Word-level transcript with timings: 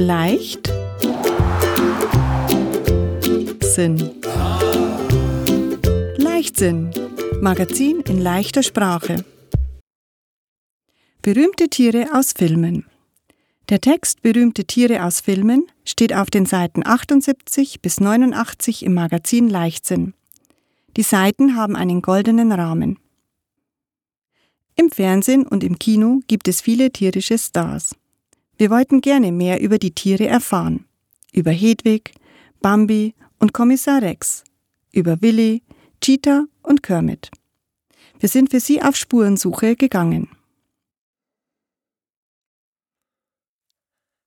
Leicht 0.00 0.72
Sinn. 3.60 4.12
Leichtsinn. 6.16 6.90
Magazin 7.42 8.00
in 8.08 8.18
leichter 8.18 8.62
Sprache. 8.62 9.26
Berühmte 11.20 11.68
Tiere 11.68 12.14
aus 12.14 12.32
Filmen. 12.32 12.86
Der 13.68 13.82
Text 13.82 14.22
Berühmte 14.22 14.64
Tiere 14.64 15.04
aus 15.04 15.20
Filmen 15.20 15.66
steht 15.84 16.14
auf 16.14 16.30
den 16.30 16.46
Seiten 16.46 16.80
78 16.82 17.82
bis 17.82 18.00
89 18.00 18.82
im 18.86 18.94
Magazin 18.94 19.50
Leichtsinn. 19.50 20.14
Die 20.96 21.02
Seiten 21.02 21.56
haben 21.56 21.76
einen 21.76 22.00
goldenen 22.00 22.52
Rahmen. 22.52 22.98
Im 24.76 24.90
Fernsehen 24.90 25.46
und 25.46 25.62
im 25.62 25.78
Kino 25.78 26.20
gibt 26.26 26.48
es 26.48 26.62
viele 26.62 26.90
tierische 26.90 27.36
Stars. 27.36 27.99
Wir 28.60 28.68
wollten 28.68 29.00
gerne 29.00 29.32
mehr 29.32 29.62
über 29.62 29.78
die 29.78 29.94
Tiere 29.94 30.26
erfahren. 30.26 30.84
Über 31.32 31.50
Hedwig, 31.50 32.12
Bambi 32.60 33.14
und 33.38 33.54
Kommissar 33.54 34.02
Rex. 34.02 34.44
Über 34.92 35.22
Willi, 35.22 35.62
Cheetah 36.02 36.44
und 36.62 36.82
Kermit. 36.82 37.30
Wir 38.18 38.28
sind 38.28 38.50
für 38.50 38.60
Sie 38.60 38.82
auf 38.82 38.96
Spurensuche 38.96 39.76
gegangen. 39.76 40.28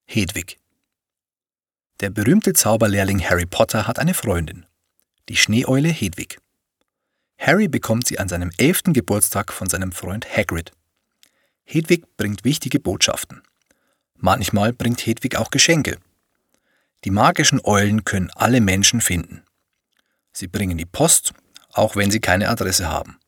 Hedwig 0.08 0.58
Der 2.00 2.10
berühmte 2.10 2.54
Zauberlehrling 2.54 3.22
Harry 3.22 3.46
Potter 3.46 3.86
hat 3.86 4.00
eine 4.00 4.16
Freundin, 4.16 4.66
die 5.30 5.36
Schneeeule 5.36 5.90
Hedwig. 5.90 6.40
Harry 7.38 7.68
bekommt 7.68 8.08
sie 8.08 8.18
an 8.18 8.30
seinem 8.30 8.50
elften 8.58 8.94
Geburtstag 8.94 9.54
von 9.54 9.70
seinem 9.70 9.92
Freund 9.92 10.26
Hagrid. 10.26 10.72
Hedwig 11.66 12.18
bringt 12.18 12.44
wichtige 12.44 12.80
Botschaften. 12.80 13.44
Manchmal 14.26 14.72
bringt 14.72 15.06
Hedwig 15.06 15.36
auch 15.36 15.52
Geschenke. 15.52 15.98
Die 17.04 17.12
magischen 17.12 17.60
Eulen 17.62 18.06
können 18.06 18.32
alle 18.34 18.62
Menschen 18.62 19.02
finden. 19.02 19.44
Sie 20.32 20.48
bringen 20.48 20.78
die 20.78 20.86
Post, 20.86 21.34
auch 21.74 21.98
wenn 21.98 22.10
sie 22.10 22.22
keine 22.22 22.48
Adresse 22.48 22.88
haben. 22.88 23.20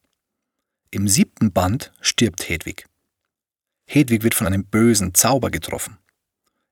Im 0.91 1.09
siebten 1.09 1.51
Band 1.51 1.91
stirbt 1.99 2.47
Hedwig. 2.47 2.85
Hedwig 3.85 4.23
wird 4.23 4.35
von 4.35 4.47
einem 4.47 4.63
bösen 4.63 5.13
Zauber 5.13 5.51
getroffen. 5.51 5.97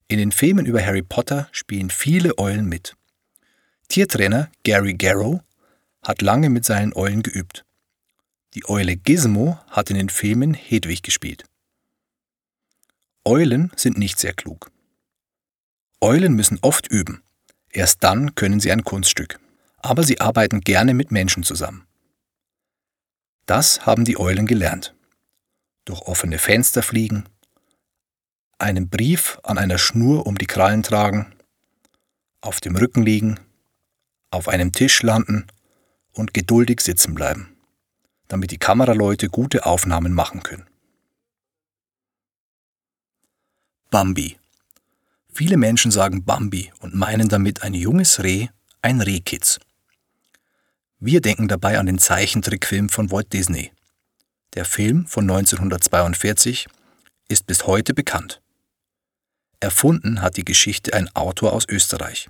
In 0.08 0.20
den 0.20 0.32
Filmen 0.32 0.66
über 0.66 0.82
Harry 0.82 1.04
Potter 1.04 1.50
spielen 1.52 1.90
viele 1.90 2.38
Eulen 2.38 2.70
mit. 2.70 2.96
Tiertrainer 3.90 4.50
Gary 4.64 4.94
Garrow 4.94 5.42
hat 6.02 6.22
lange 6.22 6.50
mit 6.50 6.64
seinen 6.64 6.96
Eulen 6.96 7.24
geübt. 7.24 7.66
Die 8.54 8.70
Eule 8.70 8.96
Gizmo 8.96 9.60
hat 9.70 9.90
in 9.90 9.98
den 9.98 10.08
Filmen 10.08 10.54
Hedwig 10.54 11.04
gespielt. 11.04 11.44
Eulen 13.26 13.72
sind 13.76 13.98
nicht 13.98 14.20
sehr 14.20 14.34
klug. 14.34 14.70
Eulen 16.02 16.34
müssen 16.34 16.60
oft 16.62 16.88
üben. 16.88 17.24
Erst 17.70 18.04
dann 18.04 18.36
können 18.36 18.60
sie 18.60 18.72
ein 18.72 18.84
Kunststück. 18.84 19.40
Aber 19.78 20.04
sie 20.04 20.20
arbeiten 20.20 20.62
gerne 20.62 20.94
mit 20.94 21.12
Menschen 21.12 21.44
zusammen. 21.44 21.88
Das 23.46 23.86
haben 23.86 24.04
die 24.04 24.20
Eulen 24.20 24.46
gelernt. 24.46 24.94
Durch 25.86 26.02
offene 26.02 26.38
Fenster 26.38 26.82
fliegen, 26.82 27.26
einen 28.58 28.90
Brief 28.90 29.40
an 29.44 29.58
einer 29.58 29.78
Schnur 29.78 30.26
um 30.26 30.38
die 30.38 30.46
Krallen 30.46 30.84
tragen, 30.84 31.34
auf 32.42 32.62
dem 32.62 32.76
Rücken 32.76 33.04
liegen, 33.04 33.40
auf 34.32 34.48
einem 34.48 34.72
Tisch 34.72 35.02
landen 35.02 35.48
und 36.14 36.34
geduldig 36.34 36.82
sitzen 36.82 37.14
bleiben, 37.16 37.56
damit 38.28 38.52
die 38.52 38.58
Kameraleute 38.58 39.30
gute 39.30 39.66
Aufnahmen 39.66 40.14
machen 40.14 40.44
können. 40.44 40.68
Bambi. 43.94 44.40
Viele 45.32 45.56
Menschen 45.56 45.92
sagen 45.92 46.26
Bambi 46.26 46.74
und 46.80 46.96
meinen 46.96 47.30
damit 47.30 47.62
ein 47.62 47.76
junges 47.76 48.24
Reh, 48.24 48.48
ein 48.82 49.02
Rehkitz. 49.02 49.60
Wir 51.00 51.22
denken 51.22 51.48
dabei 51.48 51.78
an 51.78 51.86
den 51.86 52.00
Zeichentrickfilm 52.00 52.90
von 52.90 53.12
Walt 53.12 53.32
Disney. 53.32 53.72
Der 54.56 54.66
Film 54.66 55.06
von 55.06 55.30
1942 55.30 56.66
ist 57.28 57.46
bis 57.46 57.68
heute 57.68 57.94
bekannt. 57.94 58.42
Erfunden 59.60 60.24
hat 60.24 60.38
die 60.38 60.46
Geschichte 60.46 60.96
ein 60.96 61.16
Autor 61.16 61.54
aus 61.54 61.68
Österreich. 61.70 62.30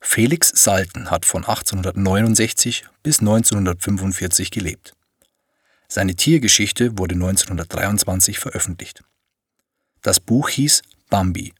Felix 0.00 0.48
Salten 0.48 1.10
hat 1.10 1.26
von 1.26 1.44
1869 1.44 2.86
bis 3.02 3.20
1945 3.20 4.50
gelebt. 4.50 4.94
Seine 5.88 6.14
Tiergeschichte 6.14 6.96
wurde 6.96 7.16
1923 7.16 8.38
veröffentlicht. 8.38 9.02
Das 10.02 10.20
Buch 10.20 10.48
hieß 10.48 10.82
Bambi, 11.08 11.52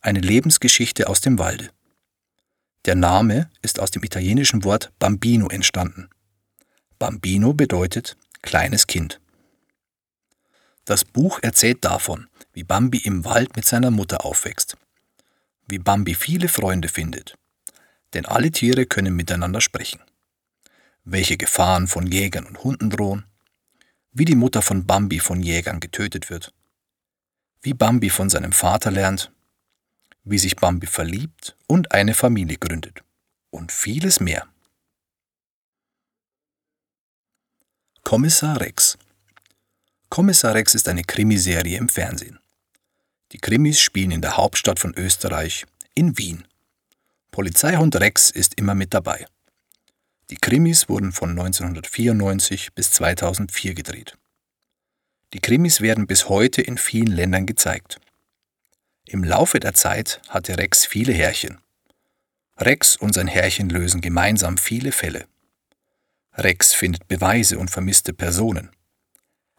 eine 0.00 0.20
Lebensgeschichte 0.20 1.08
aus 1.08 1.20
dem 1.20 1.38
Walde. 1.38 1.70
Der 2.84 2.94
Name 2.94 3.50
ist 3.62 3.80
aus 3.80 3.90
dem 3.90 4.02
italienischen 4.02 4.64
Wort 4.64 4.92
Bambino 4.98 5.48
entstanden. 5.48 6.10
Bambino 6.98 7.54
bedeutet 7.54 8.16
kleines 8.42 8.86
Kind. 8.86 9.20
Das 10.84 11.04
Buch 11.04 11.38
erzählt 11.42 11.84
davon, 11.84 12.28
wie 12.52 12.64
Bambi 12.64 12.98
im 12.98 13.24
Wald 13.24 13.56
mit 13.56 13.64
seiner 13.64 13.90
Mutter 13.90 14.24
aufwächst, 14.24 14.76
wie 15.66 15.78
Bambi 15.78 16.14
viele 16.14 16.48
Freunde 16.48 16.88
findet 16.88 17.36
denn 18.14 18.26
alle 18.26 18.50
Tiere 18.50 18.86
können 18.86 19.14
miteinander 19.14 19.60
sprechen. 19.60 20.00
Welche 21.04 21.36
Gefahren 21.36 21.88
von 21.88 22.06
Jägern 22.06 22.46
und 22.46 22.64
Hunden 22.64 22.88
drohen, 22.88 23.24
wie 24.12 24.24
die 24.24 24.36
Mutter 24.36 24.62
von 24.62 24.86
Bambi 24.86 25.18
von 25.18 25.42
Jägern 25.42 25.80
getötet 25.80 26.30
wird, 26.30 26.54
wie 27.64 27.72
Bambi 27.72 28.10
von 28.10 28.28
seinem 28.28 28.52
Vater 28.52 28.90
lernt, 28.90 29.32
wie 30.22 30.38
sich 30.38 30.56
Bambi 30.56 30.86
verliebt 30.86 31.56
und 31.66 31.92
eine 31.92 32.14
Familie 32.14 32.58
gründet 32.58 33.02
und 33.50 33.72
vieles 33.72 34.20
mehr. 34.20 34.46
Kommissar 38.02 38.60
Rex 38.60 38.98
Kommissar 40.10 40.54
Rex 40.54 40.74
ist 40.74 40.88
eine 40.88 41.04
Krimiserie 41.04 41.78
im 41.78 41.88
Fernsehen. 41.88 42.38
Die 43.32 43.38
Krimis 43.38 43.80
spielen 43.80 44.10
in 44.10 44.20
der 44.20 44.36
Hauptstadt 44.36 44.78
von 44.78 44.94
Österreich, 44.94 45.64
in 45.94 46.18
Wien. 46.18 46.46
Polizeihund 47.30 47.96
Rex 47.96 48.30
ist 48.30 48.54
immer 48.58 48.74
mit 48.74 48.92
dabei. 48.92 49.26
Die 50.28 50.36
Krimis 50.36 50.88
wurden 50.90 51.12
von 51.12 51.30
1994 51.30 52.74
bis 52.74 52.90
2004 52.92 53.74
gedreht. 53.74 54.18
Die 55.34 55.40
Krimis 55.40 55.82
werden 55.82 56.06
bis 56.06 56.30
heute 56.30 56.62
in 56.62 56.78
vielen 56.78 57.08
Ländern 57.08 57.44
gezeigt. 57.44 58.00
Im 59.04 59.22
Laufe 59.22 59.60
der 59.60 59.74
Zeit 59.74 60.22
hatte 60.30 60.56
Rex 60.56 60.86
viele 60.86 61.12
Härchen. 61.12 61.58
Rex 62.56 62.96
und 62.96 63.12
sein 63.12 63.26
Herrchen 63.26 63.68
lösen 63.68 64.00
gemeinsam 64.00 64.56
viele 64.56 64.92
Fälle. 64.92 65.26
Rex 66.32 66.72
findet 66.72 67.06
Beweise 67.06 67.58
und 67.58 67.70
vermisste 67.70 68.14
Personen. 68.14 68.70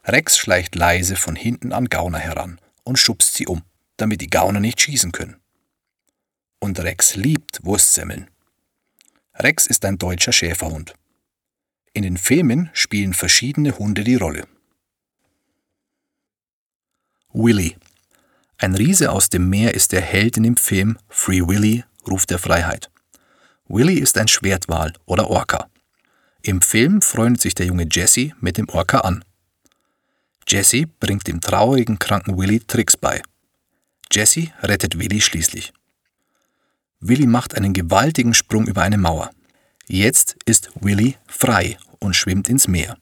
Rex 0.04 0.36
schleicht 0.36 0.74
leise 0.74 1.14
von 1.14 1.36
hinten 1.36 1.72
an 1.72 1.84
Gauner 1.84 2.18
heran 2.18 2.60
und 2.82 2.98
schubst 2.98 3.34
sie 3.34 3.46
um, 3.46 3.62
damit 3.96 4.20
die 4.20 4.30
Gauner 4.30 4.58
nicht 4.58 4.80
schießen 4.80 5.12
können 5.12 5.36
und 6.66 6.80
Rex 6.80 7.14
liebt 7.14 7.64
Wurstsemmeln. 7.64 8.28
Rex 9.34 9.66
ist 9.66 9.84
ein 9.84 9.98
deutscher 9.98 10.32
Schäferhund. 10.32 10.94
In 11.92 12.02
den 12.02 12.16
Filmen 12.16 12.70
spielen 12.72 13.14
verschiedene 13.14 13.78
Hunde 13.78 14.04
die 14.04 14.16
Rolle. 14.16 14.46
Willy. 17.38 17.76
Ein 18.56 18.74
Riese 18.74 19.12
aus 19.12 19.28
dem 19.28 19.50
Meer 19.50 19.74
ist 19.74 19.92
der 19.92 20.00
Held 20.00 20.38
in 20.38 20.44
dem 20.44 20.56
Film 20.56 20.96
Free 21.10 21.46
Willy, 21.46 21.84
Ruf 22.08 22.24
der 22.24 22.38
Freiheit. 22.38 22.90
Willy 23.68 23.98
ist 23.98 24.16
ein 24.16 24.26
Schwertwal 24.26 24.94
oder 25.04 25.28
Orca. 25.28 25.68
Im 26.40 26.62
Film 26.62 27.02
freundet 27.02 27.42
sich 27.42 27.54
der 27.54 27.66
junge 27.66 27.86
Jesse 27.90 28.32
mit 28.40 28.56
dem 28.56 28.70
Orca 28.70 29.00
an. 29.00 29.22
Jesse 30.48 30.86
bringt 30.86 31.26
dem 31.28 31.42
traurigen, 31.42 31.98
kranken 31.98 32.38
Willy 32.38 32.60
Tricks 32.60 32.96
bei. 32.96 33.20
Jesse 34.10 34.48
rettet 34.62 34.98
Willy 34.98 35.20
schließlich. 35.20 35.74
Willy 37.00 37.26
macht 37.26 37.54
einen 37.54 37.74
gewaltigen 37.74 38.32
Sprung 38.32 38.66
über 38.66 38.80
eine 38.80 38.96
Mauer. 38.96 39.30
Jetzt 39.86 40.38
ist 40.46 40.70
Willy 40.80 41.18
frei 41.26 41.76
und 41.98 42.16
schwimmt 42.16 42.48
ins 42.48 42.66
Meer. 42.66 42.96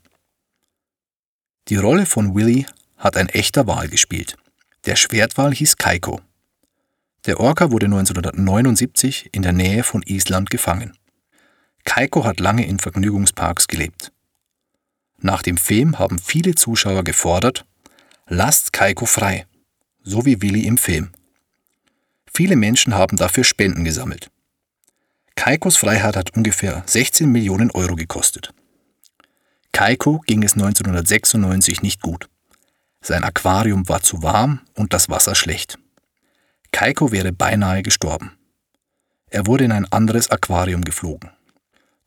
Die 1.68 1.76
Rolle 1.76 2.04
von 2.04 2.34
Willy 2.34 2.66
hat 3.04 3.16
ein 3.16 3.28
echter 3.28 3.66
Wal 3.66 3.88
gespielt. 3.88 4.36
Der 4.86 4.96
Schwertwal 4.96 5.54
hieß 5.54 5.76
Kaiko. 5.76 6.20
Der 7.26 7.38
Orca 7.38 7.70
wurde 7.70 7.86
1979 7.86 9.28
in 9.32 9.42
der 9.42 9.52
Nähe 9.52 9.84
von 9.84 10.02
Island 10.02 10.50
gefangen. 10.50 10.96
Kaiko 11.84 12.24
hat 12.24 12.40
lange 12.40 12.66
in 12.66 12.78
Vergnügungsparks 12.78 13.68
gelebt. 13.68 14.10
Nach 15.18 15.42
dem 15.42 15.58
Film 15.58 15.98
haben 15.98 16.18
viele 16.18 16.54
Zuschauer 16.54 17.04
gefordert, 17.04 17.64
lasst 18.26 18.72
Kaiko 18.72 19.06
frei, 19.06 19.46
so 20.02 20.24
wie 20.26 20.42
Willy 20.42 20.66
im 20.66 20.78
Film. 20.78 21.12
Viele 22.32 22.56
Menschen 22.56 22.94
haben 22.94 23.16
dafür 23.16 23.44
Spenden 23.44 23.84
gesammelt. 23.84 24.30
Kaikos 25.36 25.76
Freiheit 25.76 26.16
hat 26.16 26.36
ungefähr 26.36 26.82
16 26.86 27.30
Millionen 27.30 27.70
Euro 27.70 27.96
gekostet. 27.96 28.52
Kaiko 29.72 30.20
ging 30.26 30.42
es 30.42 30.54
1996 30.54 31.82
nicht 31.82 32.00
gut. 32.00 32.28
Sein 33.06 33.22
Aquarium 33.22 33.86
war 33.86 34.02
zu 34.02 34.22
warm 34.22 34.60
und 34.72 34.94
das 34.94 35.10
Wasser 35.10 35.34
schlecht. 35.34 35.78
Kaiko 36.72 37.12
wäre 37.12 37.32
beinahe 37.32 37.82
gestorben. 37.82 38.32
Er 39.28 39.46
wurde 39.46 39.64
in 39.64 39.72
ein 39.72 39.84
anderes 39.92 40.30
Aquarium 40.30 40.80
geflogen. 40.80 41.28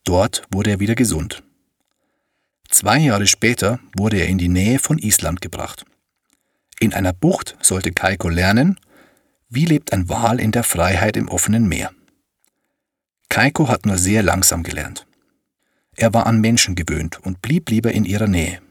Dort 0.06 0.42
wurde 0.50 0.72
er 0.72 0.80
wieder 0.80 0.96
gesund. 0.96 1.44
Zwei 2.68 2.98
Jahre 2.98 3.28
später 3.28 3.80
wurde 3.96 4.18
er 4.18 4.28
in 4.28 4.40
die 4.40 4.48
Nähe 4.48 4.80
von 4.80 4.98
Island 4.98 5.40
gebracht. 5.40 5.86
In 6.80 6.96
einer 6.96 7.14
Bucht 7.14 7.56
sollte 7.62 7.92
Kaiko 7.92 8.30
lernen, 8.30 8.80
wie 9.50 9.66
lebt 9.66 9.94
ein 9.94 10.10
Wal 10.10 10.40
in 10.40 10.52
der 10.52 10.64
Freiheit 10.64 11.16
im 11.16 11.28
offenen 11.28 11.68
Meer. 11.68 11.92
Kaiko 13.30 13.68
hat 13.68 13.86
nur 13.86 14.00
sehr 14.00 14.24
langsam 14.24 14.64
gelernt. 14.64 15.06
Er 15.96 16.16
war 16.16 16.26
an 16.26 16.42
Menschen 16.42 16.74
gewöhnt 16.74 17.20
und 17.22 17.44
blieb 17.44 17.70
lieber 17.70 17.92
in 17.92 18.04
ihrer 18.04 18.28
Nähe. 18.28 18.62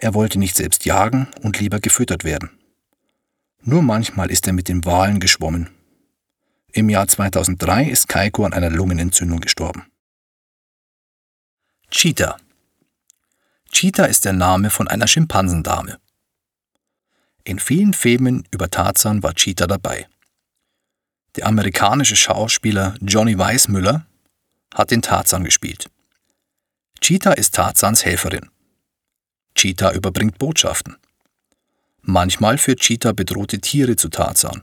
Er 0.00 0.14
wollte 0.14 0.38
nicht 0.38 0.56
selbst 0.56 0.86
jagen 0.86 1.28
und 1.42 1.60
lieber 1.60 1.78
gefüttert 1.78 2.24
werden. 2.24 2.50
Nur 3.62 3.82
manchmal 3.82 4.30
ist 4.30 4.46
er 4.46 4.54
mit 4.54 4.68
den 4.68 4.84
Walen 4.86 5.20
geschwommen. 5.20 5.68
Im 6.72 6.88
Jahr 6.88 7.06
2003 7.06 7.84
ist 7.84 8.08
Kaiko 8.08 8.46
an 8.46 8.54
einer 8.54 8.70
Lungenentzündung 8.70 9.40
gestorben. 9.40 9.84
Cheetah 11.90 12.38
Cheetah 13.72 14.06
ist 14.06 14.24
der 14.24 14.32
Name 14.32 14.70
von 14.70 14.88
einer 14.88 15.06
Schimpansendame. 15.06 15.98
In 17.44 17.58
vielen 17.58 17.92
Filmen 17.92 18.44
über 18.50 18.70
Tarzan 18.70 19.22
war 19.22 19.34
Cheetah 19.34 19.66
dabei. 19.66 20.08
Der 21.36 21.46
amerikanische 21.46 22.16
Schauspieler 22.16 22.94
Johnny 23.00 23.38
Weissmüller 23.38 24.06
hat 24.74 24.90
den 24.90 25.02
Tarzan 25.02 25.44
gespielt. 25.44 25.90
Cheetah 27.00 27.32
ist 27.32 27.54
Tarzans 27.54 28.04
Helferin. 28.04 28.50
Cheetah 29.60 29.92
überbringt 29.92 30.38
Botschaften. 30.38 30.96
Manchmal 32.00 32.56
führt 32.56 32.80
Cheetah 32.80 33.12
bedrohte 33.12 33.60
Tiere 33.60 33.94
zu 33.94 34.08
Tarzan. 34.08 34.62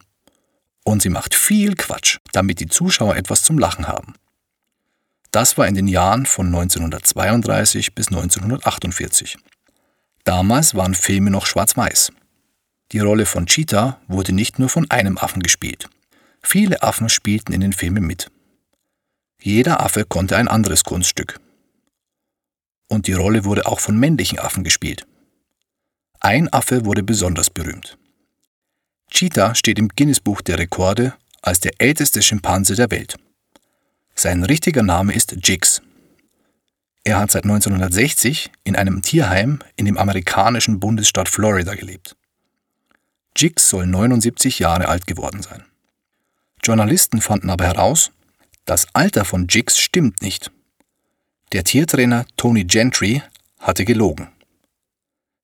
Und 0.84 1.04
sie 1.04 1.10
macht 1.10 1.36
viel 1.36 1.76
Quatsch, 1.76 2.18
damit 2.32 2.60
die 2.60 2.66
Zuschauer 2.66 3.16
etwas 3.16 3.44
zum 3.44 3.60
Lachen 3.60 3.88
haben. 3.88 4.16
Das 5.30 5.56
war 5.56 5.68
in 5.68 5.76
den 5.76 5.88
Jahren 5.88 6.26
von 6.26 6.48
1932 6.48 7.94
bis 7.94 8.08
1948. 8.08 9.38
Damals 10.24 10.74
waren 10.74 10.96
Filme 10.96 11.30
noch 11.30 11.46
schwarz-weiß. 11.46 12.12
Die 12.92 13.00
Rolle 13.00 13.28
von 13.28 13.46
Cheetah 13.46 14.02
wurde 14.08 14.34
nicht 14.34 14.58
nur 14.58 14.70
von 14.70 14.90
einem 14.90 15.20
Affen 15.20 15.44
gespielt. 15.44 15.90
Viele 16.42 16.82
Affen 16.82 17.10
spielten 17.10 17.54
in 17.54 17.62
den 17.62 17.74
Filmen 17.74 18.08
mit. 18.08 18.32
Jeder 19.40 19.80
Affe 19.82 20.06
konnte 20.06 20.38
ein 20.38 20.48
anderes 20.48 20.84
Kunststück 20.84 21.40
und 22.88 23.08
die 23.08 23.14
Rolle 23.14 23.46
wurde 23.46 23.66
auch 23.66 23.80
von 23.80 23.98
männlichen 23.98 24.40
Affen 24.40 24.64
gespielt. 24.64 25.06
Ein 26.20 26.52
Affe 26.52 26.86
wurde 26.86 27.04
besonders 27.04 27.50
berühmt. 27.50 27.98
Cheetah 29.12 29.56
steht 29.56 29.80
im 29.80 29.90
Guinness-Buch 29.90 30.42
der 30.42 30.60
Rekorde 30.60 31.14
als 31.42 31.60
der 31.60 31.74
älteste 31.80 32.22
Schimpanse 32.22 32.76
der 32.76 32.92
Welt. 32.92 33.16
Sein 34.16 34.44
richtiger 34.44 34.84
Name 34.84 35.14
ist 35.14 35.36
Jigs. 35.44 35.82
Er 37.04 37.20
hat 37.20 37.32
seit 37.32 37.44
1960 37.44 38.52
in 38.64 38.76
einem 38.76 39.02
Tierheim 39.02 39.60
in 39.76 39.86
dem 39.86 39.98
amerikanischen 39.98 40.80
Bundesstaat 40.80 41.30
Florida 41.30 41.76
gelebt. 41.76 42.18
Jigs 43.36 43.70
soll 43.70 43.86
79 43.86 44.60
Jahre 44.60 44.88
alt 44.88 45.08
geworden 45.08 45.42
sein. 45.42 45.64
Journalisten 46.64 47.22
fanden 47.22 47.50
aber 47.50 47.66
heraus, 47.66 48.12
das 48.66 48.88
Alter 48.94 49.24
von 49.24 49.48
Jigs 49.48 49.80
stimmt 49.80 50.22
nicht. 50.22 50.52
Der 51.54 51.64
Tiertrainer 51.64 52.26
Tony 52.36 52.66
Gentry 52.66 53.24
hatte 53.60 53.86
gelogen. 53.86 54.30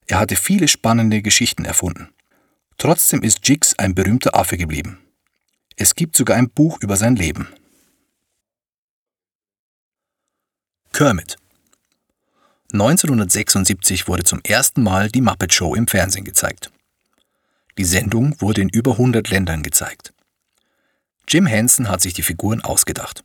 Er 0.06 0.20
hatte 0.20 0.36
viele 0.36 0.68
spannende 0.68 1.22
Geschichten 1.22 1.64
erfunden. 1.64 2.14
Trotzdem 2.78 3.24
ist 3.24 3.48
Jigs 3.48 3.80
ein 3.80 3.96
berühmter 3.96 4.36
Affe 4.36 4.58
geblieben. 4.58 5.00
Es 5.78 5.96
gibt 5.96 6.18
sogar 6.18 6.36
ein 6.36 6.50
Buch 6.50 6.80
über 6.82 6.98
sein 6.98 7.16
Leben. 7.16 7.48
Kermit 10.92 11.38
1976 12.74 14.08
wurde 14.08 14.24
zum 14.24 14.42
ersten 14.44 14.84
Mal 14.84 15.10
die 15.10 15.22
Muppet 15.22 15.54
Show 15.54 15.74
im 15.74 15.88
Fernsehen 15.88 16.26
gezeigt. 16.26 16.72
Die 17.78 17.86
Sendung 17.86 18.36
wurde 18.42 18.62
in 18.62 18.70
über 18.70 18.94
100 18.94 19.30
Ländern 19.30 19.64
gezeigt. 19.64 20.14
Jim 21.28 21.46
Henson 21.46 21.88
hat 21.88 22.02
sich 22.02 22.14
die 22.14 22.24
Figuren 22.24 22.62
ausgedacht. 22.62 23.24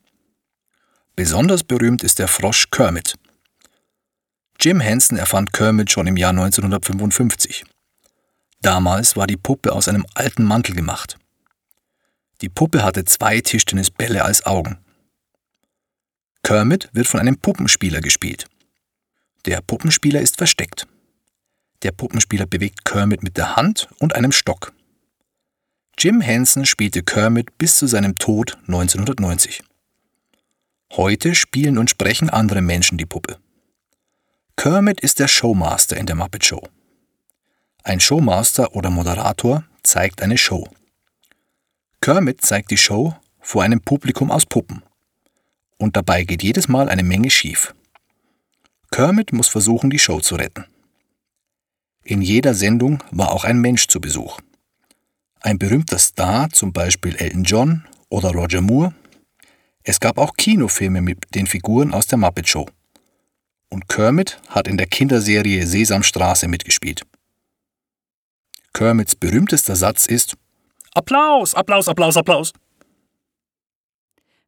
Besonders 1.18 1.64
berühmt 1.64 2.04
ist 2.04 2.20
der 2.20 2.28
Frosch 2.28 2.70
Kermit. 2.70 3.18
Jim 4.60 4.78
Henson 4.78 5.18
erfand 5.18 5.52
Kermit 5.52 5.90
schon 5.90 6.06
im 6.06 6.16
Jahr 6.16 6.30
1955. 6.30 7.64
Damals 8.62 9.16
war 9.16 9.26
die 9.26 9.36
Puppe 9.36 9.72
aus 9.72 9.88
einem 9.88 10.06
alten 10.14 10.44
Mantel 10.44 10.76
gemacht. 10.76 11.18
Die 12.40 12.48
Puppe 12.48 12.84
hatte 12.84 13.04
zwei 13.04 13.40
Tischtennisbälle 13.40 14.24
als 14.24 14.46
Augen. 14.46 14.78
Kermit 16.44 16.88
wird 16.92 17.08
von 17.08 17.18
einem 17.18 17.36
Puppenspieler 17.36 18.00
gespielt. 18.00 18.46
Der 19.44 19.60
Puppenspieler 19.60 20.20
ist 20.20 20.36
versteckt. 20.36 20.86
Der 21.82 21.90
Puppenspieler 21.90 22.46
bewegt 22.46 22.84
Kermit 22.84 23.24
mit 23.24 23.36
der 23.36 23.56
Hand 23.56 23.88
und 23.98 24.14
einem 24.14 24.30
Stock. 24.30 24.72
Jim 25.98 26.20
Henson 26.20 26.64
spielte 26.64 27.02
Kermit 27.02 27.58
bis 27.58 27.74
zu 27.74 27.88
seinem 27.88 28.18
Tod 28.18 28.56
1990. 28.68 29.64
Heute 30.92 31.34
spielen 31.34 31.78
und 31.78 31.90
sprechen 31.90 32.30
andere 32.30 32.62
Menschen 32.62 32.96
die 32.98 33.06
Puppe. 33.06 33.38
Kermit 34.56 35.00
ist 35.00 35.18
der 35.18 35.28
Showmaster 35.28 35.96
in 35.96 36.06
der 36.06 36.16
Muppet 36.16 36.44
Show. 36.44 36.62
Ein 37.84 38.00
Showmaster 38.00 38.74
oder 38.74 38.90
Moderator 38.90 39.64
zeigt 39.82 40.22
eine 40.22 40.38
Show. 40.38 40.66
Kermit 42.00 42.40
zeigt 42.40 42.70
die 42.70 42.78
Show 42.78 43.14
vor 43.40 43.62
einem 43.62 43.80
Publikum 43.80 44.30
aus 44.30 44.46
Puppen. 44.46 44.82
Und 45.76 45.96
dabei 45.96 46.24
geht 46.24 46.42
jedes 46.42 46.68
Mal 46.68 46.88
eine 46.88 47.02
Menge 47.02 47.30
schief. 47.30 47.74
Kermit 48.90 49.32
muss 49.32 49.48
versuchen, 49.48 49.90
die 49.90 49.98
Show 49.98 50.20
zu 50.20 50.36
retten. 50.36 50.64
In 52.02 52.22
jeder 52.22 52.54
Sendung 52.54 53.02
war 53.10 53.32
auch 53.32 53.44
ein 53.44 53.60
Mensch 53.60 53.86
zu 53.88 54.00
Besuch. 54.00 54.40
Ein 55.40 55.58
berühmter 55.58 55.98
Star, 55.98 56.48
zum 56.50 56.72
Beispiel 56.72 57.14
Elton 57.16 57.44
John 57.44 57.86
oder 58.08 58.30
Roger 58.30 58.62
Moore, 58.62 58.94
es 59.88 60.00
gab 60.00 60.18
auch 60.18 60.34
Kinofilme 60.36 61.00
mit 61.00 61.34
den 61.34 61.46
Figuren 61.46 61.94
aus 61.94 62.06
der 62.06 62.18
Muppet 62.18 62.46
Show. 62.46 62.66
Und 63.70 63.88
Kermit 63.88 64.38
hat 64.48 64.68
in 64.68 64.76
der 64.76 64.86
Kinderserie 64.86 65.66
Sesamstraße 65.66 66.46
mitgespielt. 66.46 67.04
Kermits 68.74 69.16
berühmtester 69.16 69.76
Satz 69.76 70.04
ist 70.04 70.36
Applaus, 70.92 71.54
Applaus, 71.54 71.88
Applaus, 71.88 72.18
Applaus. 72.18 72.52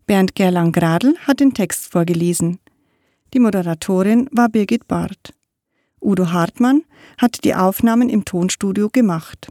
Bernd 0.07 0.35
Gerlang-Gradl 0.35 1.17
hat 1.27 1.41
den 1.41 1.55
Text 1.55 1.91
vorgelesen. 1.91 2.59
Die 3.33 3.41
Moderatorin 3.41 4.29
war 4.33 4.51
Birgit 4.51 4.89
Barth. 4.89 5.33
Udo 6.03 6.33
Hartmann 6.33 6.83
hat 7.17 7.45
die 7.45 7.55
Aufnahmen 7.55 8.11
im 8.11 8.27
Tonstudio 8.27 8.91
gemacht. 8.91 9.49